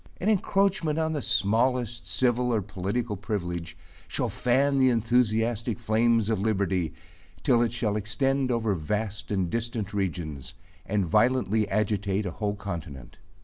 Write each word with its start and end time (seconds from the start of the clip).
An 0.19 0.29
encroachment 0.29 0.97
on 0.97 1.13
the 1.13 1.21
smallest 1.21 2.07
civil 2.07 2.51
or 2.51 2.63
political 2.63 3.15
privilege, 3.15 3.77
shall 4.07 4.29
fan 4.29 4.79
the 4.79 4.89
enthusiastic 4.89 5.77
flames 5.77 6.27
of 6.27 6.39
liberty, 6.39 6.91
till 7.43 7.61
it 7.61 7.71
shall 7.71 7.95
extend 7.95 8.49
over 8.51 8.73
vast 8.73 9.29
and 9.29 9.47
distant 9.47 9.93
regions, 9.93 10.55
and 10.87 11.05
violently 11.05 11.69
agitate 11.69 12.25
a 12.25 12.31
whole 12.31 12.55
continent. 12.55 13.19